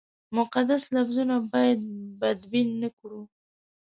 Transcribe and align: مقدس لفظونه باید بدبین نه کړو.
مقدس 0.37 0.83
لفظونه 0.95 1.35
باید 1.51 1.79
بدبین 2.21 2.69
نه 2.81 2.89
کړو. 2.97 3.21